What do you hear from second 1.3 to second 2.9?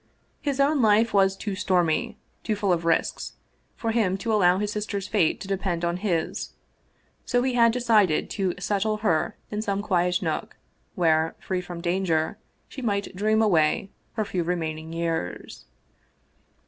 too stormy, too full of